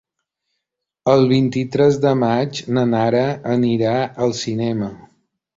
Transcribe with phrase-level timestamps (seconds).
[1.13, 3.23] El vint-i-tres de maig na Nara
[3.59, 3.95] anirà
[4.27, 4.91] al cinema.